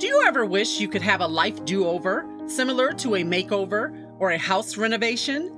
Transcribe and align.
Do 0.00 0.06
you 0.06 0.22
ever 0.26 0.46
wish 0.46 0.80
you 0.80 0.88
could 0.88 1.02
have 1.02 1.20
a 1.20 1.26
life 1.26 1.62
do 1.66 1.86
over, 1.86 2.26
similar 2.46 2.90
to 2.94 3.16
a 3.16 3.22
makeover 3.22 3.94
or 4.18 4.30
a 4.30 4.38
house 4.38 4.78
renovation? 4.78 5.54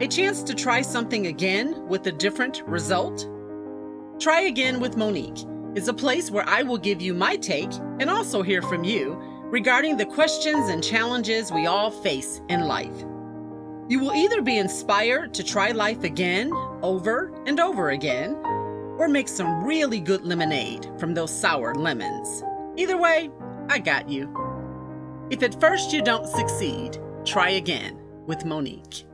A 0.00 0.08
chance 0.08 0.42
to 0.42 0.54
try 0.56 0.82
something 0.82 1.28
again 1.28 1.86
with 1.86 2.04
a 2.08 2.10
different 2.10 2.64
result? 2.66 3.28
Try 4.18 4.40
Again 4.40 4.80
with 4.80 4.96
Monique 4.96 5.46
is 5.76 5.86
a 5.86 5.94
place 5.94 6.32
where 6.32 6.42
I 6.48 6.64
will 6.64 6.78
give 6.78 7.00
you 7.00 7.14
my 7.14 7.36
take 7.36 7.72
and 8.00 8.10
also 8.10 8.42
hear 8.42 8.60
from 8.60 8.82
you 8.82 9.22
regarding 9.52 9.96
the 9.96 10.06
questions 10.06 10.68
and 10.68 10.82
challenges 10.82 11.52
we 11.52 11.66
all 11.66 11.92
face 11.92 12.40
in 12.48 12.62
life. 12.62 13.04
You 13.88 14.00
will 14.00 14.14
either 14.14 14.42
be 14.42 14.58
inspired 14.58 15.32
to 15.34 15.44
try 15.44 15.70
life 15.70 16.02
again, 16.02 16.50
over 16.82 17.32
and 17.46 17.60
over 17.60 17.90
again, 17.90 18.34
or 18.98 19.06
make 19.06 19.28
some 19.28 19.62
really 19.62 20.00
good 20.00 20.24
lemonade 20.24 20.90
from 20.98 21.14
those 21.14 21.30
sour 21.32 21.72
lemons. 21.72 22.42
Either 22.76 22.98
way, 22.98 23.30
I 23.68 23.78
got 23.78 24.08
you. 24.08 24.32
If 25.30 25.42
at 25.42 25.60
first 25.60 25.92
you 25.92 26.02
don't 26.02 26.28
succeed, 26.28 26.98
try 27.24 27.50
again 27.50 27.98
with 28.26 28.44
Monique. 28.44 29.04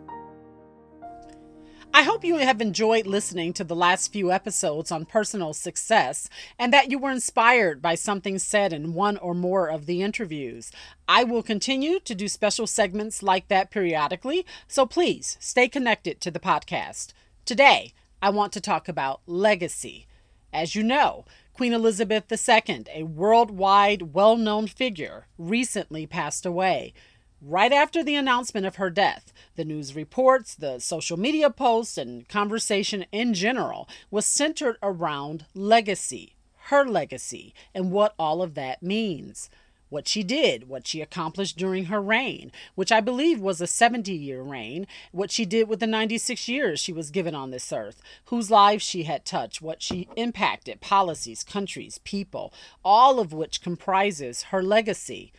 I 1.95 2.05
hope 2.05 2.25
you 2.25 2.37
have 2.37 2.61
enjoyed 2.61 3.07
listening 3.07 3.53
to 3.55 3.65
the 3.65 3.77
last 3.77 4.13
few 4.13 4.33
episodes 4.33 4.91
on 4.91 5.05
personal 5.05 5.53
success 5.53 6.29
and 6.59 6.73
that 6.73 6.91
you 6.91 6.99
were 6.99 7.11
inspired 7.11 7.83
by 7.83 7.95
something 7.97 8.39
said 8.39 8.73
in 8.73 8.95
one 8.95 9.19
or 9.19 9.35
more 9.35 9.69
of 9.69 9.85
the 9.85 10.03
interviews. 10.03 10.73
I 11.07 11.25
will 11.25 11.43
continue 11.43 12.01
to 12.01 12.15
do 12.15 12.29
special 12.29 12.67
segments 12.67 13.23
like 13.23 13.49
that 13.49 13.71
periodically, 13.71 14.47
so 14.67 14.87
please 14.87 15.37
stay 15.39 15.69
connected 15.69 16.21
to 16.23 16.31
the 16.31 16.41
podcast. 16.41 17.13
Today, 17.45 17.93
I 18.23 18.31
want 18.31 18.53
to 18.55 18.61
talk 18.61 18.89
about 18.89 19.21
legacy. 19.27 20.07
As 20.51 20.75
you 20.75 20.83
know, 20.83 21.25
Queen 21.53 21.75
Elizabeth 21.75 22.25
II, 22.33 22.85
a 22.95 23.03
worldwide 23.03 24.15
well 24.15 24.37
known 24.37 24.67
figure, 24.67 25.27
recently 25.37 26.07
passed 26.07 26.47
away. 26.47 26.95
Right 27.43 27.73
after 27.73 28.03
the 28.03 28.15
announcement 28.15 28.65
of 28.65 28.77
her 28.77 28.89
death, 28.89 29.33
the 29.57 29.65
news 29.65 29.95
reports, 29.95 30.55
the 30.55 30.79
social 30.79 31.19
media 31.19 31.51
posts, 31.51 31.99
and 31.99 32.27
conversation 32.27 33.05
in 33.13 33.35
general 33.35 33.89
was 34.11 34.25
centered 34.25 34.77
around 34.83 35.45
legacy, 35.55 36.37
her 36.67 36.87
legacy, 36.87 37.53
and 37.75 37.91
what 37.91 38.15
all 38.19 38.41
of 38.41 38.55
that 38.55 38.83
means 38.83 39.51
what 39.93 40.09
she 40.09 40.23
did, 40.23 40.69
what 40.69 40.87
she 40.87 41.03
accomplished 41.03 41.59
during 41.59 41.85
her 41.85 42.01
reign, 42.01 42.51
which 42.75 42.91
I 42.91 43.01
believe 43.01 43.41
was 43.41 43.61
a 43.61 43.67
70 43.67 44.11
year 44.11 44.41
reign, 44.41 44.87
what 45.13 45.31
she 45.31 45.45
did 45.45 45.69
with 45.69 45.81
the 45.81 45.87
96 45.87 46.49
years 46.49 46.81
she 46.81 46.95
was 46.95 47.11
given 47.11 47.35
on 47.35 47.51
this 47.51 47.71
earth, 47.73 48.01
whose 48.27 48.51
lives 48.51 48.83
she 48.83 49.03
had 49.03 49.27
touched, 49.27 49.61
what 49.61 49.83
she 49.83 50.09
impacted, 50.17 50.81
policies, 50.81 51.45
countries, 51.45 51.99
people, 52.05 52.55
all 52.83 53.21
of 53.21 53.35
which 53.35 53.61
comprises 53.61 54.45
her 54.45 54.63
legacy. 54.63 55.31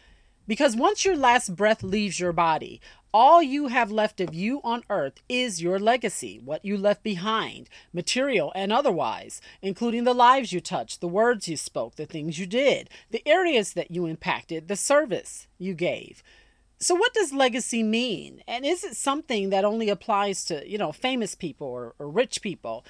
Because 0.47 0.75
once 0.75 1.05
your 1.05 1.15
last 1.15 1.55
breath 1.55 1.83
leaves 1.83 2.19
your 2.19 2.33
body, 2.33 2.81
all 3.13 3.43
you 3.43 3.67
have 3.67 3.91
left 3.91 4.19
of 4.19 4.33
you 4.33 4.59
on 4.63 4.83
earth 4.89 5.21
is 5.29 5.61
your 5.61 5.79
legacy, 5.79 6.39
what 6.43 6.65
you 6.65 6.77
left 6.77 7.03
behind, 7.03 7.69
material 7.93 8.51
and 8.55 8.73
otherwise, 8.73 9.39
including 9.61 10.03
the 10.03 10.15
lives 10.15 10.51
you 10.51 10.59
touched, 10.59 10.99
the 10.99 11.07
words 11.07 11.47
you 11.47 11.55
spoke, 11.55 11.95
the 11.95 12.07
things 12.07 12.39
you 12.39 12.47
did, 12.47 12.89
the 13.11 13.25
areas 13.27 13.73
that 13.73 13.91
you 13.91 14.07
impacted, 14.07 14.67
the 14.67 14.75
service 14.75 15.47
you 15.59 15.75
gave. 15.75 16.23
So 16.79 16.95
what 16.95 17.13
does 17.13 17.31
legacy 17.31 17.83
mean? 17.83 18.41
And 18.47 18.65
is 18.65 18.83
it 18.83 18.97
something 18.97 19.51
that 19.51 19.63
only 19.63 19.89
applies 19.89 20.43
to, 20.45 20.67
you 20.67 20.77
know, 20.77 20.91
famous 20.91 21.35
people 21.35 21.67
or, 21.67 21.93
or 21.99 22.09
rich 22.09 22.41
people? 22.41 22.83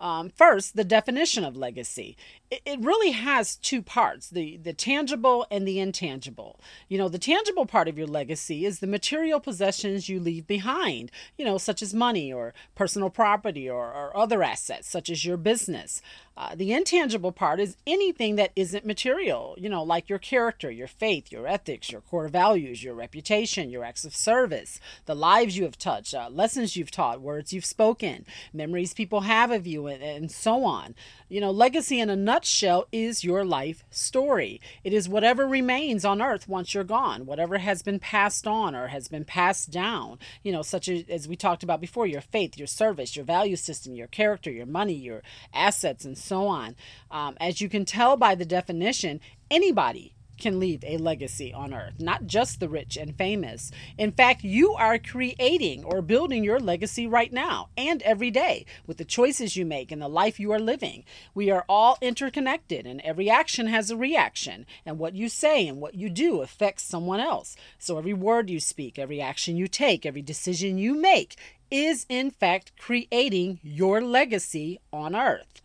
Um, 0.00 0.28
first, 0.28 0.76
the 0.76 0.84
definition 0.84 1.44
of 1.44 1.56
legacy. 1.56 2.16
It, 2.50 2.78
really 2.80 3.10
has 3.10 3.56
two 3.56 3.82
parts 3.82 4.30
the, 4.30 4.56
the 4.56 4.72
tangible 4.72 5.46
and 5.50 5.68
the 5.68 5.78
intangible. 5.80 6.58
You 6.88 6.96
know, 6.96 7.08
the 7.08 7.18
tangible 7.18 7.66
part 7.66 7.88
of 7.88 7.98
your 7.98 8.06
legacy 8.06 8.64
is 8.64 8.78
the 8.78 8.86
material 8.86 9.38
possessions 9.38 10.08
you 10.08 10.18
leave 10.18 10.46
behind, 10.46 11.10
you 11.36 11.44
know, 11.44 11.58
such 11.58 11.82
as 11.82 11.92
money 11.92 12.32
or 12.32 12.54
personal 12.74 13.10
property 13.10 13.68
or, 13.68 13.92
or 13.92 14.16
other 14.16 14.42
assets, 14.42 14.88
such 14.88 15.10
as 15.10 15.26
your 15.26 15.36
business. 15.36 16.00
Uh, 16.38 16.54
the 16.54 16.72
intangible 16.72 17.32
part 17.32 17.58
is 17.58 17.76
anything 17.84 18.36
that 18.36 18.52
isn't 18.54 18.86
material, 18.86 19.56
you 19.58 19.68
know, 19.68 19.82
like 19.82 20.08
your 20.08 20.20
character, 20.20 20.70
your 20.70 20.86
faith, 20.86 21.32
your 21.32 21.48
ethics, 21.48 21.90
your 21.90 22.00
core 22.00 22.28
values, 22.28 22.80
your 22.80 22.94
reputation, 22.94 23.70
your 23.70 23.82
acts 23.82 24.04
of 24.04 24.14
service, 24.14 24.78
the 25.06 25.16
lives 25.16 25.58
you 25.58 25.64
have 25.64 25.76
touched, 25.76 26.14
uh, 26.14 26.28
lessons 26.30 26.76
you've 26.76 26.92
taught, 26.92 27.20
words 27.20 27.52
you've 27.52 27.64
spoken, 27.64 28.24
memories 28.52 28.94
people 28.94 29.22
have 29.22 29.50
of 29.50 29.66
you, 29.66 29.88
and, 29.88 30.00
and 30.00 30.30
so 30.30 30.62
on. 30.62 30.94
You 31.28 31.40
know, 31.40 31.50
legacy 31.50 31.98
in 31.98 32.08
a 32.08 32.14
nutshell 32.38 32.86
is 32.92 33.24
your 33.24 33.44
life 33.44 33.82
story. 33.90 34.60
It 34.84 34.92
is 34.92 35.08
whatever 35.08 35.44
remains 35.44 36.04
on 36.04 36.22
earth 36.22 36.48
once 36.48 36.72
you're 36.72 36.84
gone, 36.84 37.26
whatever 37.26 37.58
has 37.58 37.82
been 37.82 37.98
passed 37.98 38.46
on 38.46 38.76
or 38.76 38.86
has 38.86 39.08
been 39.08 39.24
passed 39.24 39.72
down, 39.72 40.20
you 40.44 40.52
know, 40.52 40.62
such 40.62 40.88
as, 40.88 41.02
as 41.08 41.26
we 41.26 41.34
talked 41.34 41.64
about 41.64 41.80
before 41.80 42.06
your 42.06 42.20
faith, 42.20 42.56
your 42.56 42.68
service, 42.68 43.16
your 43.16 43.24
value 43.24 43.56
system, 43.56 43.96
your 43.96 44.06
character, 44.06 44.52
your 44.52 44.66
money, 44.66 44.94
your 44.94 45.20
assets, 45.52 46.04
and 46.04 46.16
so 46.16 46.46
on. 46.46 46.76
Um, 47.10 47.36
as 47.40 47.60
you 47.60 47.68
can 47.68 47.84
tell 47.84 48.16
by 48.16 48.36
the 48.36 48.46
definition, 48.46 49.18
anybody 49.50 50.14
can 50.38 50.58
leave 50.58 50.84
a 50.84 50.96
legacy 50.96 51.52
on 51.52 51.74
earth, 51.74 51.94
not 51.98 52.26
just 52.26 52.60
the 52.60 52.68
rich 52.68 52.96
and 52.96 53.16
famous. 53.16 53.70
In 53.96 54.12
fact, 54.12 54.44
you 54.44 54.74
are 54.74 54.98
creating 54.98 55.84
or 55.84 56.02
building 56.02 56.44
your 56.44 56.58
legacy 56.58 57.06
right 57.06 57.32
now 57.32 57.68
and 57.76 58.02
every 58.02 58.30
day 58.30 58.64
with 58.86 58.96
the 58.98 59.04
choices 59.04 59.56
you 59.56 59.66
make 59.66 59.90
and 59.90 60.00
the 60.00 60.08
life 60.08 60.40
you 60.40 60.52
are 60.52 60.58
living. 60.58 61.04
We 61.34 61.50
are 61.50 61.64
all 61.68 61.98
interconnected, 62.00 62.86
and 62.86 63.00
every 63.02 63.28
action 63.28 63.66
has 63.66 63.90
a 63.90 63.96
reaction, 63.96 64.66
and 64.86 64.98
what 64.98 65.14
you 65.14 65.28
say 65.28 65.66
and 65.66 65.80
what 65.80 65.94
you 65.94 66.08
do 66.08 66.40
affects 66.40 66.84
someone 66.84 67.20
else. 67.20 67.56
So 67.78 67.98
every 67.98 68.14
word 68.14 68.50
you 68.50 68.60
speak, 68.60 68.98
every 68.98 69.20
action 69.20 69.56
you 69.56 69.68
take, 69.68 70.06
every 70.06 70.22
decision 70.22 70.78
you 70.78 70.94
make 70.94 71.36
is 71.70 72.06
in 72.08 72.30
fact 72.30 72.72
creating 72.78 73.60
your 73.62 74.00
legacy 74.00 74.80
on 74.92 75.14
earth. 75.14 75.60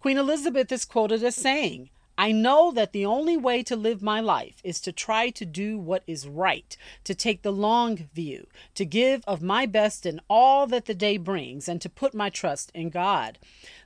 Queen 0.00 0.18
Elizabeth 0.18 0.70
is 0.70 0.84
quoted 0.84 1.22
as 1.22 1.34
saying, 1.36 1.88
I 2.16 2.30
know 2.30 2.70
that 2.70 2.92
the 2.92 3.04
only 3.04 3.36
way 3.36 3.64
to 3.64 3.74
live 3.74 4.00
my 4.00 4.20
life 4.20 4.60
is 4.62 4.80
to 4.82 4.92
try 4.92 5.30
to 5.30 5.44
do 5.44 5.78
what 5.78 6.04
is 6.06 6.28
right, 6.28 6.76
to 7.02 7.14
take 7.14 7.42
the 7.42 7.52
long 7.52 8.08
view, 8.14 8.46
to 8.76 8.84
give 8.84 9.24
of 9.26 9.42
my 9.42 9.66
best 9.66 10.06
in 10.06 10.20
all 10.30 10.68
that 10.68 10.84
the 10.84 10.94
day 10.94 11.16
brings, 11.16 11.68
and 11.68 11.80
to 11.80 11.88
put 11.88 12.14
my 12.14 12.30
trust 12.30 12.70
in 12.72 12.90
God. 12.90 13.38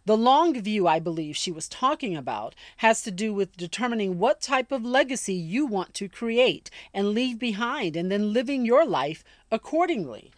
The 0.05 0.17
long 0.17 0.61
view 0.61 0.87
I 0.87 0.99
believe 0.99 1.37
she 1.39 1.51
was 1.51 1.69
talking 1.69 2.17
about 2.17 2.55
has 2.79 3.01
to 3.03 3.11
do 3.11 3.33
with 3.33 3.57
determining 3.57 4.19
what 4.19 4.43
type 4.43 4.73
of 4.73 4.85
legacy 4.85 5.35
you 5.35 5.65
want 5.65 5.95
to 5.95 6.09
create 6.09 6.71
and 6.93 7.11
leave 7.15 7.39
behind, 7.39 7.97
and 7.97 8.13
then 8.13 8.35
living 8.35 8.67
your 8.67 8.85
life 8.85 9.25
accordingly. 9.51 10.31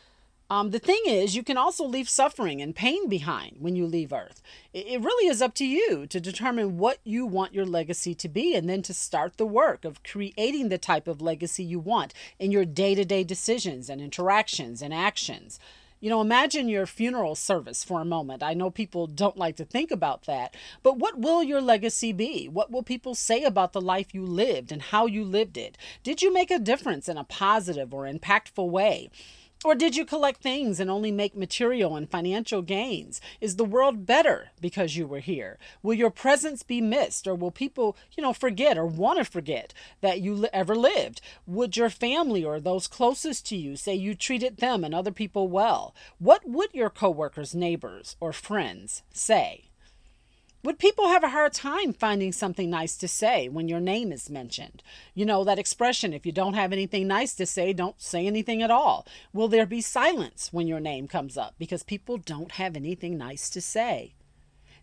Um, 0.50 0.70
the 0.70 0.80
thing 0.80 1.00
is, 1.06 1.36
you 1.36 1.44
can 1.44 1.56
also 1.56 1.84
leave 1.84 2.08
suffering 2.08 2.60
and 2.60 2.74
pain 2.74 3.08
behind 3.08 3.58
when 3.60 3.76
you 3.76 3.86
leave 3.86 4.12
Earth. 4.12 4.42
It 4.74 5.00
really 5.00 5.30
is 5.30 5.40
up 5.40 5.54
to 5.54 5.64
you 5.64 6.08
to 6.08 6.20
determine 6.20 6.76
what 6.76 6.98
you 7.04 7.24
want 7.24 7.54
your 7.54 7.64
legacy 7.64 8.16
to 8.16 8.28
be 8.28 8.56
and 8.56 8.68
then 8.68 8.82
to 8.82 8.92
start 8.92 9.36
the 9.36 9.46
work 9.46 9.84
of 9.84 10.02
creating 10.02 10.68
the 10.68 10.76
type 10.76 11.06
of 11.06 11.22
legacy 11.22 11.62
you 11.62 11.78
want 11.78 12.12
in 12.40 12.50
your 12.50 12.64
day 12.64 12.96
to 12.96 13.04
day 13.04 13.22
decisions 13.22 13.88
and 13.88 14.00
interactions 14.00 14.82
and 14.82 14.92
actions. 14.92 15.60
You 16.00 16.10
know, 16.10 16.20
imagine 16.20 16.68
your 16.68 16.86
funeral 16.86 17.36
service 17.36 17.84
for 17.84 18.00
a 18.00 18.06
moment. 18.06 18.42
I 18.42 18.54
know 18.54 18.70
people 18.70 19.06
don't 19.06 19.36
like 19.36 19.54
to 19.56 19.64
think 19.64 19.92
about 19.92 20.22
that, 20.22 20.56
but 20.82 20.96
what 20.96 21.18
will 21.18 21.44
your 21.44 21.60
legacy 21.60 22.12
be? 22.12 22.48
What 22.48 22.72
will 22.72 22.82
people 22.82 23.14
say 23.14 23.44
about 23.44 23.72
the 23.72 23.82
life 23.82 24.14
you 24.14 24.24
lived 24.24 24.72
and 24.72 24.82
how 24.82 25.06
you 25.06 25.22
lived 25.22 25.56
it? 25.58 25.78
Did 26.02 26.22
you 26.22 26.32
make 26.32 26.50
a 26.50 26.58
difference 26.58 27.08
in 27.08 27.18
a 27.18 27.24
positive 27.24 27.94
or 27.94 28.10
impactful 28.10 28.68
way? 28.68 29.10
Or 29.62 29.74
did 29.74 29.94
you 29.94 30.06
collect 30.06 30.40
things 30.40 30.80
and 30.80 30.90
only 30.90 31.12
make 31.12 31.36
material 31.36 31.94
and 31.94 32.10
financial 32.10 32.62
gains? 32.62 33.20
Is 33.42 33.56
the 33.56 33.64
world 33.64 34.06
better 34.06 34.52
because 34.58 34.96
you 34.96 35.06
were 35.06 35.20
here? 35.20 35.58
Will 35.82 35.92
your 35.92 36.08
presence 36.10 36.62
be 36.62 36.80
missed 36.80 37.26
or 37.26 37.34
will 37.34 37.50
people, 37.50 37.94
you 38.16 38.22
know, 38.22 38.32
forget 38.32 38.78
or 38.78 38.86
want 38.86 39.18
to 39.18 39.24
forget 39.26 39.74
that 40.00 40.22
you 40.22 40.48
ever 40.54 40.74
lived? 40.74 41.20
Would 41.46 41.76
your 41.76 41.90
family 41.90 42.42
or 42.42 42.58
those 42.58 42.86
closest 42.86 43.46
to 43.48 43.56
you 43.56 43.76
say 43.76 43.94
you 43.94 44.14
treated 44.14 44.56
them 44.56 44.82
and 44.82 44.94
other 44.94 45.12
people 45.12 45.46
well? 45.46 45.94
What 46.18 46.48
would 46.48 46.72
your 46.72 46.88
coworkers, 46.88 47.54
neighbors, 47.54 48.16
or 48.18 48.32
friends 48.32 49.02
say? 49.12 49.69
Would 50.62 50.78
people 50.78 51.08
have 51.08 51.24
a 51.24 51.30
hard 51.30 51.54
time 51.54 51.94
finding 51.94 52.32
something 52.32 52.68
nice 52.68 52.94
to 52.98 53.08
say 53.08 53.48
when 53.48 53.66
your 53.66 53.80
name 53.80 54.12
is 54.12 54.28
mentioned? 54.28 54.82
You 55.14 55.24
know, 55.24 55.42
that 55.42 55.58
expression, 55.58 56.12
if 56.12 56.26
you 56.26 56.32
don't 56.32 56.52
have 56.52 56.70
anything 56.70 57.08
nice 57.08 57.34
to 57.36 57.46
say, 57.46 57.72
don't 57.72 57.98
say 57.98 58.26
anything 58.26 58.62
at 58.62 58.70
all. 58.70 59.06
Will 59.32 59.48
there 59.48 59.64
be 59.64 59.80
silence 59.80 60.52
when 60.52 60.66
your 60.66 60.78
name 60.78 61.08
comes 61.08 61.38
up 61.38 61.54
because 61.58 61.82
people 61.82 62.18
don't 62.18 62.52
have 62.52 62.76
anything 62.76 63.16
nice 63.16 63.48
to 63.48 63.62
say? 63.62 64.12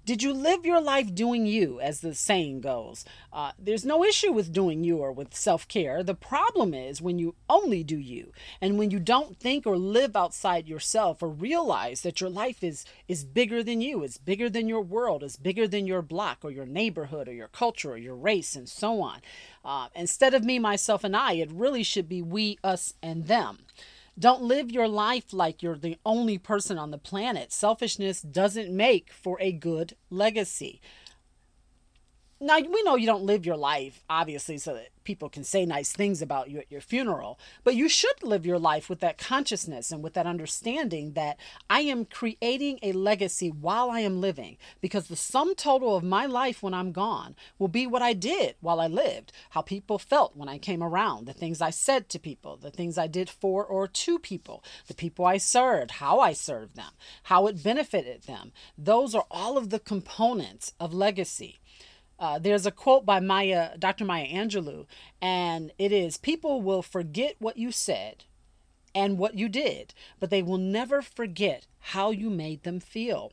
Did 0.07 0.24
you 0.24 0.31
live 0.31 0.65
your 0.65 0.80
life 0.80 1.13
doing 1.13 1.45
you, 1.45 1.81
as 1.81 2.00
the 2.00 2.15
saying 2.15 2.62
goes? 2.62 3.04
Uh, 3.33 3.51
there's 3.59 3.83
no 3.83 4.06
issue 4.06 4.31
with 4.31 4.54
doing 4.54 4.86
you 4.86 5.00
or 5.00 5.12
with 5.12 5.36
self 5.36 5.68
care. 5.68 6.01
The 6.01 6.15
problem 6.15 6.74
is 6.74 7.01
when 7.01 7.19
you 7.19 7.36
only 7.50 7.83
do 7.83 7.98
you 7.98 8.31
and 8.62 8.77
when 8.77 8.89
you 8.89 9.01
don't 9.01 9.38
think 9.38 9.68
or 9.68 9.75
live 9.75 10.15
outside 10.15 10.65
yourself 10.65 11.21
or 11.21 11.27
realize 11.27 12.04
that 12.04 12.21
your 12.21 12.30
life 12.30 12.63
is, 12.63 12.86
is 13.09 13.25
bigger 13.25 13.62
than 13.62 13.81
you, 13.81 14.01
is 14.01 14.18
bigger 14.18 14.50
than 14.50 14.69
your 14.69 14.80
world, 14.80 15.24
is 15.24 15.36
bigger 15.36 15.68
than 15.68 15.86
your 15.86 16.01
block 16.01 16.38
or 16.42 16.51
your 16.51 16.65
neighborhood 16.65 17.27
or 17.27 17.33
your 17.33 17.50
culture 17.50 17.92
or 17.92 17.98
your 17.98 18.15
race 18.15 18.56
and 18.56 18.69
so 18.69 19.01
on. 19.01 19.19
Uh, 19.65 19.89
instead 19.94 20.33
of 20.33 20.45
me, 20.45 20.57
myself, 20.57 21.04
and 21.04 21.18
I, 21.18 21.33
it 21.33 21.51
really 21.51 21.83
should 21.83 22.07
be 22.07 22.21
we, 22.21 22.57
us, 22.63 22.94
and 23.04 23.27
them. 23.27 23.57
Don't 24.19 24.41
live 24.41 24.71
your 24.71 24.87
life 24.87 25.31
like 25.31 25.61
you're 25.61 25.77
the 25.77 25.97
only 26.03 26.39
person 26.39 26.79
on 26.79 26.89
the 26.89 26.97
planet. 26.97 27.51
Selfishness 27.51 28.19
doesn't 28.19 28.75
make 28.75 29.11
for 29.13 29.39
a 29.39 29.51
good 29.51 29.95
legacy. 30.09 30.81
Now, 32.39 32.59
we 32.59 32.83
know 32.83 32.95
you 32.95 33.07
don't 33.07 33.25
live 33.25 33.47
your 33.47 33.57
life, 33.57 34.03
obviously, 34.07 34.59
so 34.59 34.75
that 34.75 34.89
people 35.03 35.27
can 35.27 35.43
say 35.43 35.65
nice 35.65 35.91
things 35.91 36.21
about 36.21 36.51
you 36.51 36.59
at 36.59 36.71
your 36.71 36.81
funeral, 36.81 37.39
but 37.63 37.73
you 37.73 37.89
should 37.89 38.21
live 38.21 38.45
your 38.45 38.59
life 38.59 38.89
with 38.89 38.99
that 38.99 39.17
consciousness 39.17 39.91
and 39.91 40.03
with 40.03 40.13
that 40.13 40.27
understanding 40.27 41.13
that 41.13 41.39
I 41.67 41.79
am 41.79 42.05
creating 42.05 42.77
a 42.83 42.91
legacy 42.91 43.49
while 43.49 43.89
I 43.89 44.01
am 44.01 44.21
living, 44.21 44.57
because 44.81 45.07
the 45.07 45.15
sum 45.15 45.55
total 45.55 45.97
of 45.97 46.03
my 46.03 46.27
life 46.27 46.61
when 46.61 46.75
I'm 46.75 46.91
gone 46.91 47.35
will 47.57 47.69
be 47.69 47.87
what 47.87 48.03
I 48.03 48.13
did 48.13 48.53
while 48.61 48.79
I 48.79 48.85
lived, 48.85 49.31
how 49.51 49.63
people 49.63 49.97
felt 49.97 50.35
when 50.35 50.49
I 50.49 50.59
came 50.59 50.83
around, 50.83 51.25
the 51.25 51.33
things 51.33 51.59
I 51.59 51.71
said 51.71 52.07
to 52.09 52.19
people, 52.19 52.55
the 52.55 52.69
things 52.69 52.99
I 52.99 53.07
did 53.07 53.31
for 53.31 53.65
or 53.65 53.87
to 53.87 54.19
people, 54.19 54.63
the 54.85 54.93
people 54.93 55.25
I 55.25 55.37
served, 55.37 55.89
how 55.89 56.19
I 56.19 56.33
served 56.33 56.75
them, 56.75 56.91
how 57.23 57.47
it 57.47 57.63
benefited 57.63 58.23
them. 58.23 58.51
Those 58.77 59.15
are 59.15 59.25
all 59.31 59.57
of 59.57 59.71
the 59.71 59.79
components 59.79 60.73
of 60.79 60.93
legacy. 60.93 61.61
Uh, 62.19 62.39
there's 62.39 62.65
a 62.65 62.71
quote 62.71 63.05
by 63.05 63.19
Maya, 63.19 63.77
Dr. 63.77 64.03
Maya 64.03 64.27
Angelou, 64.27 64.85
and 65.21 65.71
it 65.77 65.91
is 65.91 66.17
People 66.17 66.61
will 66.61 66.81
forget 66.81 67.35
what 67.39 67.57
you 67.57 67.71
said 67.71 68.23
and 68.95 69.19
what 69.19 69.35
you 69.35 69.47
did, 69.47 69.93
but 70.19 70.31
they 70.31 70.41
will 70.41 70.57
never 70.57 71.01
forget 71.01 71.67
how 71.79 72.09
you 72.09 72.29
made 72.29 72.63
them 72.63 72.79
feel. 72.79 73.31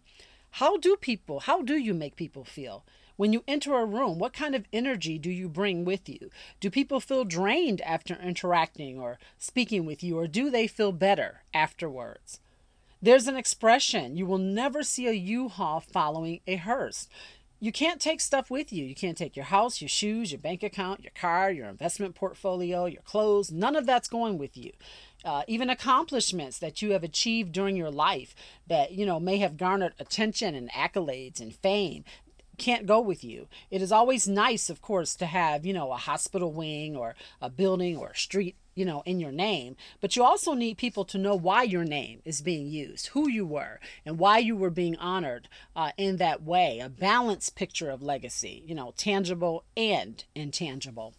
How 0.53 0.77
do 0.77 0.97
people, 0.97 1.41
how 1.41 1.63
do 1.63 1.77
you 1.77 1.95
make 1.95 2.17
people 2.17 2.45
feel? 2.45 2.85
When 3.17 3.33
you 3.33 3.45
enter 3.49 3.75
a 3.75 3.87
room, 3.87 4.19
what 4.19 4.33
kind 4.33 4.55
of 4.55 4.67
energy 4.73 5.19
do 5.19 5.31
you 5.31 5.49
bring 5.49 5.85
with 5.85 6.09
you? 6.09 6.31
Do 6.61 6.69
people 6.69 7.01
feel 7.01 7.25
drained 7.25 7.81
after 7.83 8.15
interacting 8.17 8.99
or 8.99 9.19
speaking 9.39 9.87
with 9.87 10.03
you, 10.03 10.19
or 10.19 10.27
do 10.27 10.51
they 10.51 10.67
feel 10.67 10.93
better 10.93 11.43
afterwards? 11.55 12.41
There's 13.01 13.29
an 13.29 13.37
expression 13.37 14.17
you 14.17 14.27
will 14.27 14.39
never 14.39 14.83
see 14.83 15.07
a 15.07 15.13
U 15.13 15.49
Haul 15.49 15.81
following 15.81 16.41
a 16.47 16.57
hearse 16.57 17.09
you 17.65 17.73
can't 17.73 17.99
take 17.99 18.21
stuff 18.21 18.51
with 18.51 18.75
you. 18.75 18.85
You 18.85 18.95
can't 18.95 19.17
take 19.17 19.37
your 19.37 19.47
house, 19.47 19.81
your 19.81 19.89
shoes, 19.89 20.31
your 20.31 20.39
bank 20.39 20.63
account, 20.63 21.03
your 21.03 21.13
car, 21.15 21.51
your 21.51 21.67
investment 21.67 22.15
portfolio, 22.15 22.85
your 22.85 23.01
clothes. 23.01 23.51
None 23.51 23.75
of 23.75 23.87
that's 23.87 24.07
going 24.07 24.37
with 24.37 24.55
you. 24.55 24.73
Uh, 25.25 25.45
even 25.49 25.71
accomplishments 25.71 26.59
that 26.59 26.83
you 26.83 26.91
have 26.91 27.03
achieved 27.03 27.53
during 27.53 27.75
your 27.75 27.91
life 27.91 28.35
that 28.67 28.93
you 28.93 29.07
know 29.07 29.19
may 29.19 29.39
have 29.39 29.57
garnered 29.57 29.95
attention 29.99 30.55
and 30.55 30.71
accolades 30.73 31.41
and 31.41 31.55
fame 31.55 32.05
can't 32.59 32.87
go 32.87 33.01
with 33.01 33.25
you. 33.25 33.49
It 33.71 33.83
is 33.83 33.93
always 33.93 34.29
nice, 34.29 34.71
of 34.71 34.81
course, 34.81 35.15
to 35.17 35.27
have, 35.27 35.67
you 35.67 35.73
know, 35.73 35.93
a 35.93 35.97
hospital 35.97 36.53
wing 36.53 36.97
or 36.97 37.15
a 37.41 37.51
building 37.51 37.97
or 37.97 38.09
a 38.09 38.17
street 38.17 38.57
you 38.75 38.85
know, 38.85 39.03
in 39.07 39.21
your 39.21 39.33
name, 39.33 39.77
but 40.01 40.17
you 40.17 40.25
also 40.25 40.53
need 40.53 40.77
people 40.77 41.05
to 41.05 41.19
know 41.19 41.35
why 41.35 41.63
your 41.63 41.85
name 41.85 42.21
is 42.25 42.43
being 42.43 42.67
used, 42.67 43.09
who 43.09 43.29
you 43.29 43.47
were, 43.47 43.79
and 44.05 44.19
why 44.19 44.39
you 44.39 44.57
were 44.57 44.71
being 44.71 44.97
honored 44.97 45.49
uh, 45.77 45.93
in 45.97 46.17
that 46.17 46.43
way. 46.43 46.81
A 46.81 46.89
balanced 46.89 47.55
picture 47.55 47.91
of 47.91 48.03
legacy, 48.03 48.65
you 48.67 48.75
know, 48.75 48.93
tangible 48.97 49.65
and 49.77 50.25
intangible. 50.35 51.15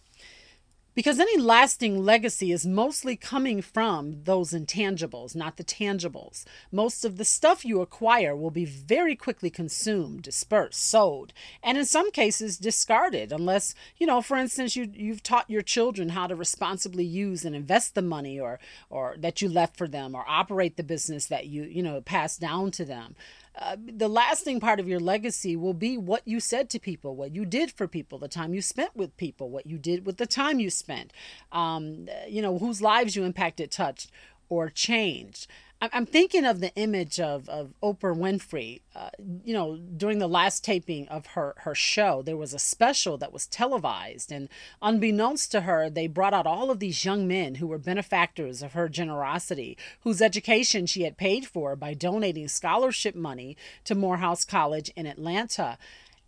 Because 0.96 1.20
any 1.20 1.38
lasting 1.38 2.06
legacy 2.06 2.54
is 2.54 2.66
mostly 2.66 3.18
coming 3.18 3.62
from 3.62 4.24
those 4.24 4.54
intangibles, 4.54 5.36
not 5.36 5.58
the 5.58 5.64
tangibles. 5.66 6.46
Most 6.72 7.04
of 7.04 7.18
the 7.18 7.26
stuff 7.26 7.66
you 7.66 7.82
acquire 7.82 8.34
will 8.34 8.50
be 8.50 8.64
very 8.64 9.14
quickly 9.14 9.50
consumed, 9.50 10.22
dispersed, 10.22 10.80
sold, 10.82 11.34
and 11.62 11.78
in 11.78 11.84
some 11.84 12.12
cases 12.12 12.58
discarded 12.58 13.34
unless, 13.34 13.76
you 13.98 14.08
know, 14.08 14.22
for 14.22 14.38
instance, 14.38 14.78
you 14.78 14.90
you've 14.94 15.22
taught 15.22 15.50
your 15.50 15.62
children 15.62 16.10
how 16.10 16.28
to 16.28 16.36
responsibly 16.36 17.04
use 17.04 17.44
and 17.44 17.58
invest 17.58 17.94
the 17.94 18.02
money 18.02 18.40
or 18.40 18.58
or 18.90 19.16
that 19.20 19.42
you 19.42 19.50
left 19.50 19.76
for 19.76 19.90
them 19.90 20.16
or 20.16 20.24
operate 20.30 20.78
the 20.78 20.84
business 20.84 21.26
that 21.26 21.48
you, 21.48 21.64
you 21.64 21.84
know, 21.84 22.00
passed 22.00 22.40
down 22.40 22.72
to 22.72 22.86
them 22.86 23.16
uh, 23.58 23.78
the 23.80 24.08
lasting 24.08 24.60
part 24.60 24.80
of 24.80 24.88
your 24.88 25.00
legacy 25.00 25.56
will 25.56 25.74
be 25.74 25.98
what 25.98 26.22
you 26.28 26.40
said 26.40 26.70
to 26.70 26.80
people, 26.80 27.16
what 27.16 27.34
you 27.34 27.46
did 27.46 27.72
for 27.72 27.88
people, 27.88 28.20
the 28.20 28.28
time 28.28 28.54
you 28.54 28.62
spent 28.62 28.96
with 28.96 29.16
people, 29.18 29.50
what 29.50 29.66
you 29.66 29.78
did 29.78 30.06
with 30.06 30.18
the 30.18 30.26
time 30.26 30.60
you 30.60 30.70
spent, 30.70 31.14
um, 31.52 32.08
you 32.28 32.42
know, 32.42 32.58
whose 32.58 32.82
lives 32.82 33.16
you 33.16 33.24
impacted, 33.24 33.72
touched, 33.72 34.12
or 34.50 34.70
changed. 34.70 35.48
I'm 35.82 36.06
thinking 36.06 36.46
of 36.46 36.62
the 36.62 36.74
image 36.76 37.20
of, 37.20 37.50
of 37.50 37.74
Oprah 37.84 38.16
Winfrey. 38.16 38.82
Uh, 38.96 39.10
you 39.44 39.54
know, 39.54 39.78
during 39.78 40.20
the 40.20 40.28
last 40.28 40.64
taping 40.64 41.08
of 41.10 41.26
her, 41.28 41.54
her 41.58 41.76
show, 41.76 42.22
there 42.22 42.38
was 42.38 42.54
a 42.54 42.60
special 42.60 43.18
that 43.18 43.34
was 43.34 43.46
televised. 43.46 44.32
And 44.32 44.48
unbeknownst 44.82 45.52
to 45.52 45.62
her, 45.62 45.90
they 45.90 46.08
brought 46.08 46.34
out 46.34 46.48
all 46.48 46.72
of 46.72 46.80
these 46.80 47.04
young 47.04 47.28
men 47.28 47.56
who 47.56 47.68
were 47.68 47.78
benefactors 47.78 48.64
of 48.64 48.74
her 48.74 48.88
generosity, 48.88 49.78
whose 50.02 50.22
education 50.22 50.86
she 50.86 51.04
had 51.04 51.18
paid 51.18 51.46
for 51.46 51.76
by 51.76 51.94
donating 51.94 52.48
scholarship 52.48 53.14
money 53.14 53.58
to 53.84 53.96
Morehouse 53.96 54.46
College 54.46 54.90
in 54.96 55.06
Atlanta 55.06 55.78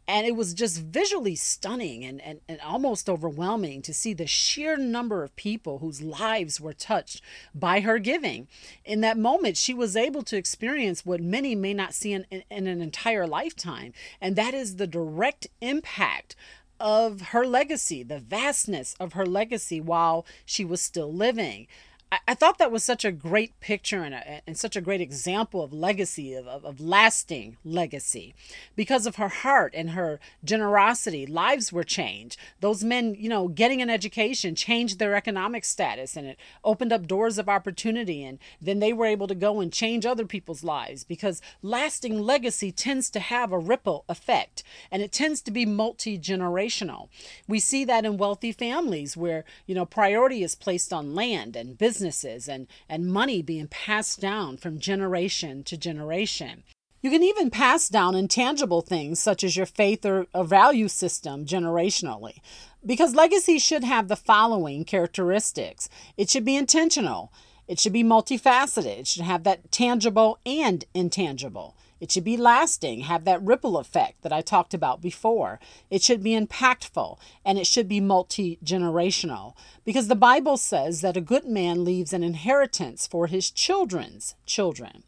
and 0.07 0.25
it 0.25 0.36
was 0.36 0.54
just 0.54 0.81
visually 0.81 1.36
stunning 1.36 2.06
and, 2.06 2.21
and, 2.21 2.39
and 2.48 2.62
almost 2.62 3.09
overwhelming 3.09 3.81
to 3.81 3.94
see 3.94 4.13
the 4.13 4.27
sheer 4.27 4.77
number 4.77 5.24
of 5.24 5.36
people 5.36 5.80
whose 5.80 6.01
lives 6.01 6.62
were 6.62 6.74
touched 6.74 7.21
by 7.54 7.81
her 7.81 8.00
giving 8.00 8.48
in 8.86 9.01
that 9.01 9.18
moment 9.18 9.57
she 9.57 9.74
was 9.74 9.95
able 9.95 10.24
to 10.24 10.38
experience 10.38 11.06
what 11.06 11.21
many 11.21 11.56
may 11.56 11.74
not 11.74 11.94
see 11.94 12.13
in, 12.13 12.25
in, 12.31 12.44
in 12.50 12.68
an 12.68 12.81
entire 12.81 13.27
lifetime 13.27 13.94
and 14.21 14.36
that 14.36 14.54
is 14.54 14.77
the 14.77 14.88
direct 14.88 15.48
impact 15.62 16.36
of 16.80 17.21
her 17.21 17.45
legacy, 17.45 18.04
the 18.04 18.19
vastness 18.19 18.95
of 19.00 19.13
her 19.13 19.25
legacy 19.25 19.81
while 19.81 20.25
she 20.45 20.63
was 20.63 20.81
still 20.81 21.12
living. 21.12 21.68
I, 22.12 22.19
I 22.30 22.33
thought 22.33 22.57
that 22.57 22.71
was 22.71 22.83
such 22.83 23.04
a 23.04 23.12
great 23.12 23.59
picture 23.59 24.04
and, 24.04 24.13
a, 24.13 24.42
and 24.48 24.57
such 24.57 24.75
a 24.75 24.81
great 24.81 25.01
example 25.01 25.62
of 25.62 25.74
legacy, 25.74 26.33
of, 26.33 26.48
of, 26.48 26.63
of 26.65 26.80
lasting 26.80 27.57
legacy. 27.65 28.33
Because 28.75 29.06
of 29.06 29.18
her 29.18 29.27
heart 29.27 29.74
and 29.75 29.92
her 29.92 30.19
generosity, 30.44 31.25
lives 31.25 31.74
were 31.74 31.83
changed. 31.83 32.38
Those 32.62 32.83
men, 32.83 33.15
you 33.18 33.30
know, 33.30 33.48
getting 33.48 33.81
an 33.81 33.89
education 33.89 34.56
changed 34.56 35.00
their 35.00 35.15
economic 35.15 35.65
status 35.65 36.15
and 36.15 36.27
it 36.27 36.39
opened 36.63 36.94
up 36.94 37.07
doors 37.07 37.38
of 37.38 37.50
opportunity. 37.50 38.24
And 38.24 38.39
then 38.62 38.80
they 38.80 38.94
were 38.94 39.06
able 39.06 39.27
to 39.27 39.36
go 39.36 39.59
and 39.59 39.71
change 39.71 40.06
other 40.06 40.25
people's 40.25 40.63
lives 40.63 41.04
because 41.04 41.42
lasting 41.62 42.21
legacy 42.21 42.71
tends 42.71 43.09
to 43.12 43.19
have 43.19 43.51
a 43.51 43.59
ripple 43.59 44.06
effect 44.07 44.63
and 44.92 45.01
it 45.01 45.12
tends 45.12 45.42
to 45.42 45.51
be 45.51 45.65
multi 45.65 46.18
generational. 46.18 47.09
We 47.48 47.59
see 47.59 47.83
that 47.86 48.06
in 48.06 48.18
wealthy 48.18 48.51
families 48.51 49.18
where, 49.18 49.44
you 49.65 49.75
know, 49.75 49.86
priority 49.86 50.44
is 50.44 50.56
placed 50.56 50.94
on 50.94 51.14
land 51.14 51.56
and 51.56 51.78
business 51.78 51.96
businesses 51.97 52.47
and, 52.47 52.68
and 52.87 53.07
money 53.07 53.42
being 53.42 53.68
passed 53.68 54.21
down 54.21 54.56
from 54.56 54.80
generation 54.80 55.63
to 55.63 55.75
generation. 55.75 56.63
You 57.01 57.09
can 57.09 57.23
even 57.23 57.49
pass 57.49 57.89
down 57.89 58.13
intangible 58.13 58.81
things 58.81 59.19
such 59.19 59.44
as 59.44 59.57
your 59.57 59.66
faith 59.66 60.06
or 60.06 60.27
a 60.31 60.44
value 60.44 60.87
system 60.87 61.44
generationally. 61.44 62.37
Because 62.85 63.16
legacy 63.16 63.57
should 63.57 63.83
have 63.83 64.07
the 64.07 64.16
following 64.16 64.85
characteristics 64.85 65.89
it 66.18 66.30
should 66.30 66.45
be 66.45 66.56
intentional, 66.56 67.33
it 67.68 67.80
should 67.80 67.94
be 67.94 68.04
multifaceted, 68.04 68.99
it 68.99 69.07
should 69.07 69.23
have 69.23 69.44
that 69.44 69.71
tangible 69.71 70.37
and 70.45 70.85
intangible. 70.94 71.75
It 71.99 72.11
should 72.11 72.23
be 72.23 72.37
lasting, 72.37 73.01
have 73.01 73.25
that 73.25 73.42
ripple 73.42 73.77
effect 73.77 74.21
that 74.21 74.33
I 74.33 74.42
talked 74.42 74.73
about 74.73 75.01
before. 75.01 75.59
It 75.89 76.01
should 76.01 76.21
be 76.23 76.39
impactful, 76.39 77.18
and 77.44 77.57
it 77.57 77.68
should 77.68 77.87
be 77.87 77.99
multi 77.99 78.59
generational. 78.63 79.56
Because 79.83 80.07
the 80.07 80.16
Bible 80.16 80.57
says 80.57 81.01
that 81.01 81.18
a 81.18 81.21
good 81.21 81.45
man 81.45 81.83
leaves 81.83 82.13
an 82.13 82.23
inheritance 82.23 83.07
for 83.07 83.27
his 83.27 83.49
children's 83.49 84.35
children. 84.45 85.04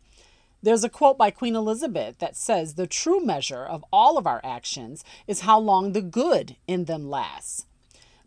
There's 0.61 0.83
a 0.83 0.89
quote 0.89 1.17
by 1.17 1.31
Queen 1.31 1.55
Elizabeth 1.55 2.17
that 2.19 2.35
says, 2.35 2.73
The 2.73 2.87
true 2.87 3.23
measure 3.23 3.63
of 3.63 3.85
all 3.93 4.17
of 4.17 4.27
our 4.27 4.41
actions 4.43 5.05
is 5.25 5.41
how 5.41 5.59
long 5.59 5.93
the 5.93 6.01
good 6.01 6.57
in 6.67 6.85
them 6.85 7.09
lasts. 7.09 7.65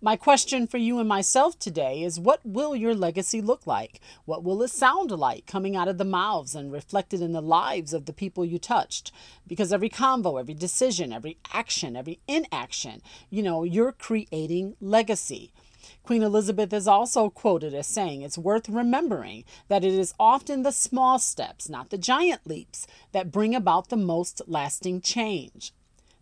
My 0.04 0.16
question 0.16 0.66
for 0.66 0.78
you 0.78 0.98
and 0.98 1.08
myself 1.08 1.56
today 1.60 2.02
is 2.02 2.18
what 2.18 2.40
will 2.44 2.74
your 2.74 2.92
legacy 2.92 3.40
look 3.40 3.68
like? 3.68 4.00
What 4.24 4.42
will 4.42 4.60
it 4.64 4.72
sound 4.72 5.12
like 5.12 5.46
coming 5.46 5.76
out 5.76 5.86
of 5.86 5.96
the 5.96 6.04
mouths 6.04 6.56
and 6.56 6.72
reflected 6.72 7.22
in 7.22 7.30
the 7.30 7.40
lives 7.40 7.92
of 7.92 8.06
the 8.06 8.12
people 8.12 8.44
you 8.44 8.58
touched? 8.58 9.12
Because 9.46 9.72
every 9.72 9.88
convo, 9.88 10.40
every 10.40 10.54
decision, 10.54 11.12
every 11.12 11.38
action, 11.52 11.94
every 11.94 12.18
inaction, 12.26 13.00
you 13.30 13.44
know, 13.44 13.62
you're 13.62 13.92
creating 13.92 14.74
legacy. 14.80 15.52
Queen 16.02 16.24
Elizabeth 16.24 16.72
is 16.72 16.88
also 16.88 17.30
quoted 17.30 17.72
as 17.72 17.86
saying, 17.86 18.22
It's 18.22 18.36
worth 18.36 18.68
remembering 18.68 19.44
that 19.68 19.84
it 19.84 19.94
is 19.94 20.14
often 20.18 20.64
the 20.64 20.72
small 20.72 21.20
steps, 21.20 21.68
not 21.68 21.90
the 21.90 21.96
giant 21.96 22.44
leaps, 22.44 22.88
that 23.12 23.30
bring 23.30 23.54
about 23.54 23.88
the 23.88 23.96
most 23.96 24.42
lasting 24.48 25.00
change. 25.00 25.72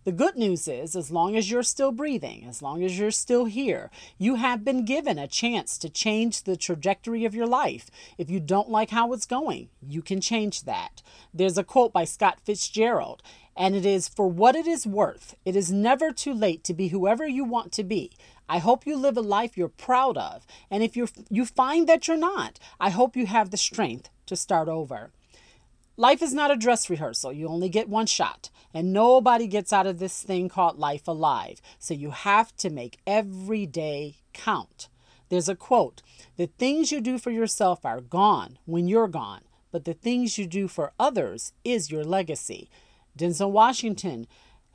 The 0.04 0.12
good 0.12 0.36
news 0.36 0.66
is, 0.66 0.96
as 0.96 1.10
long 1.10 1.36
as 1.36 1.50
you're 1.50 1.62
still 1.62 1.92
breathing, 1.92 2.46
as 2.48 2.62
long 2.62 2.82
as 2.82 2.98
you're 2.98 3.10
still 3.10 3.44
here, 3.44 3.90
you 4.16 4.36
have 4.36 4.64
been 4.64 4.86
given 4.86 5.18
a 5.18 5.28
chance 5.28 5.76
to 5.76 5.90
change 5.90 6.44
the 6.44 6.56
trajectory 6.56 7.26
of 7.26 7.34
your 7.34 7.46
life. 7.46 7.90
If 8.16 8.30
you 8.30 8.40
don't 8.40 8.70
like 8.70 8.90
how 8.90 9.12
it's 9.12 9.26
going, 9.26 9.68
you 9.86 10.00
can 10.00 10.22
change 10.22 10.62
that. 10.62 11.02
There's 11.34 11.58
a 11.58 11.64
quote 11.64 11.92
by 11.92 12.04
Scott 12.04 12.40
Fitzgerald, 12.42 13.22
and 13.54 13.76
it 13.76 13.84
is 13.84 14.08
For 14.08 14.26
what 14.26 14.56
it 14.56 14.66
is 14.66 14.86
worth, 14.86 15.34
it 15.44 15.54
is 15.54 15.70
never 15.70 16.12
too 16.12 16.32
late 16.32 16.64
to 16.64 16.72
be 16.72 16.88
whoever 16.88 17.28
you 17.28 17.44
want 17.44 17.70
to 17.72 17.84
be. 17.84 18.10
I 18.48 18.56
hope 18.56 18.86
you 18.86 18.96
live 18.96 19.18
a 19.18 19.20
life 19.20 19.58
you're 19.58 19.68
proud 19.68 20.16
of. 20.16 20.46
And 20.70 20.82
if 20.82 20.96
you 20.96 21.08
you 21.28 21.44
find 21.44 21.86
that 21.88 22.08
you're 22.08 22.16
not, 22.16 22.58
I 22.80 22.88
hope 22.88 23.16
you 23.16 23.26
have 23.26 23.50
the 23.50 23.58
strength 23.58 24.08
to 24.24 24.34
start 24.34 24.66
over. 24.66 25.10
Life 26.00 26.22
is 26.22 26.32
not 26.32 26.50
a 26.50 26.56
dress 26.56 26.88
rehearsal. 26.88 27.30
You 27.30 27.46
only 27.46 27.68
get 27.68 27.86
one 27.86 28.06
shot, 28.06 28.48
and 28.72 28.90
nobody 28.90 29.46
gets 29.46 29.70
out 29.70 29.86
of 29.86 29.98
this 29.98 30.22
thing 30.22 30.48
called 30.48 30.78
life 30.78 31.06
alive. 31.06 31.60
So 31.78 31.92
you 31.92 32.12
have 32.12 32.56
to 32.56 32.70
make 32.70 32.96
every 33.06 33.66
day 33.66 34.16
count. 34.32 34.88
There's 35.28 35.50
a 35.50 35.54
quote 35.54 36.00
The 36.38 36.46
things 36.46 36.90
you 36.90 37.02
do 37.02 37.18
for 37.18 37.30
yourself 37.30 37.84
are 37.84 38.00
gone 38.00 38.56
when 38.64 38.88
you're 38.88 39.08
gone, 39.08 39.42
but 39.70 39.84
the 39.84 39.92
things 39.92 40.38
you 40.38 40.46
do 40.46 40.68
for 40.68 40.94
others 40.98 41.52
is 41.64 41.90
your 41.90 42.02
legacy. 42.02 42.70
Denzel 43.14 43.50
Washington 43.50 44.26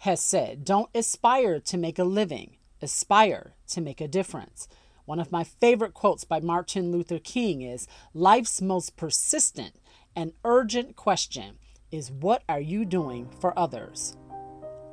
has 0.02 0.22
said, 0.22 0.64
Don't 0.64 0.92
aspire 0.94 1.60
to 1.60 1.76
make 1.76 1.98
a 1.98 2.04
living, 2.04 2.58
aspire 2.84 3.56
to 3.70 3.82
make 3.82 4.00
a 4.00 4.08
difference. 4.08 4.68
One 5.06 5.20
of 5.20 5.32
my 5.32 5.44
favorite 5.44 5.96
quotes 5.96 6.24
by 6.24 6.40
Martin 6.40 6.92
Luther 6.92 7.18
King 7.18 7.64
is 7.64 7.88
Life's 8.14 8.62
most 8.62 8.96
persistent 8.96 9.74
an 10.16 10.34
urgent 10.44 10.96
question 10.96 11.58
is 11.92 12.12
what 12.12 12.44
are 12.48 12.60
you 12.60 12.86
doing 12.86 13.30
for 13.40 13.58
others? 13.58 14.18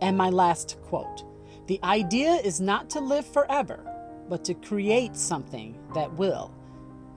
And 0.00 0.16
my 0.16 0.30
last 0.30 0.78
quote 0.82 1.24
The 1.68 1.80
idea 1.84 2.32
is 2.32 2.60
not 2.60 2.90
to 2.90 3.00
live 3.00 3.26
forever, 3.26 3.88
but 4.28 4.44
to 4.44 4.54
create 4.54 5.16
something 5.16 5.78
that 5.94 6.12
will. 6.14 6.52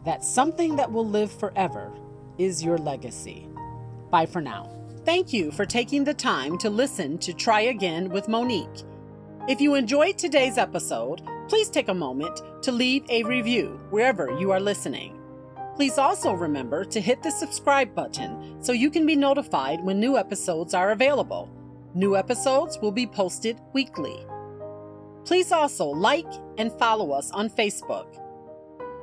That 0.05 0.24
something 0.24 0.75
that 0.75 0.91
will 0.91 1.07
live 1.07 1.31
forever 1.31 1.91
is 2.38 2.63
your 2.63 2.77
legacy. 2.77 3.47
Bye 4.12 4.27
for 4.27 4.41
now. 4.41 4.71
Thank 5.03 5.33
you 5.33 5.51
for 5.51 5.65
taking 5.65 6.03
the 6.03 6.13
time 6.13 6.57
to 6.59 6.69
listen 6.69 7.17
to 7.19 7.33
Try 7.33 7.62
Again 7.62 8.09
with 8.09 8.27
Monique. 8.27 8.83
If 9.47 9.62
you 9.62 9.75
enjoyed 9.75 10.17
today's 10.17 10.57
episode, 10.57 11.21
please 11.47 11.69
take 11.69 11.89
a 11.89 11.93
moment 11.93 12.39
to 12.63 12.71
leave 12.71 13.03
a 13.09 13.24
review 13.24 13.79
wherever 13.91 14.35
you 14.39 14.51
are 14.51 14.59
listening. 14.59 15.19
Please 15.75 15.98
also 15.98 16.32
remember 16.32 16.86
to 16.86 17.01
hit 17.01 17.22
the 17.22 17.29
subscribe 17.29 17.94
button 17.94 18.63
so 18.63 18.72
you 18.72 18.89
can 18.89 19.05
be 19.05 19.15
notified 19.15 19.84
when 19.84 20.00
new 20.00 20.17
episodes 20.17 20.74
are 20.74 20.91
available. 20.91 21.50
New 21.94 22.15
episodes 22.15 22.79
will 22.82 22.94
be 22.94 23.05
posted 23.05 23.60
weekly. 23.74 24.25
Please 25.25 25.51
also 25.51 25.86
like 25.86 26.32
and 26.58 26.72
follow 26.79 27.12
us 27.12 27.29
on 27.32 27.50
Facebook. 27.50 28.22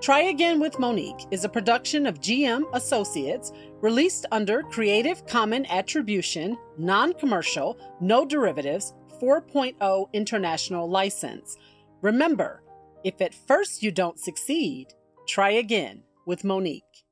Try 0.00 0.22
Again 0.22 0.60
with 0.60 0.78
Monique 0.78 1.26
is 1.30 1.44
a 1.44 1.48
production 1.48 2.06
of 2.06 2.20
GM 2.20 2.62
Associates 2.72 3.52
released 3.82 4.24
under 4.32 4.62
Creative 4.62 5.24
Common 5.26 5.66
Attribution, 5.66 6.56
Non 6.78 7.12
Commercial, 7.12 7.78
No 8.00 8.24
Derivatives 8.24 8.94
4.0 9.20 10.12
International 10.14 10.88
License. 10.88 11.56
Remember, 12.00 12.62
if 13.04 13.20
at 13.20 13.34
first 13.34 13.82
you 13.82 13.92
don't 13.92 14.18
succeed, 14.18 14.88
try 15.26 15.50
again 15.50 16.02
with 16.26 16.44
Monique. 16.44 17.04